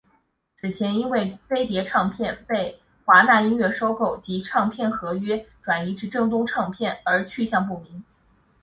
[0.55, 8.03] 此前因为飞碟唱片被华纳音乐收购及唱片合约转移至正东唱片而去向不明。